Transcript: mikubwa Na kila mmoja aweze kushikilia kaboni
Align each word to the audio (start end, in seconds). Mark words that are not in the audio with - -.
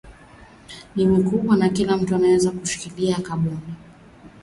mikubwa 0.95 1.55
Na 1.57 1.69
kila 1.69 1.97
mmoja 1.97 2.15
aweze 2.15 2.49
kushikilia 2.51 3.19
kaboni 3.27 3.75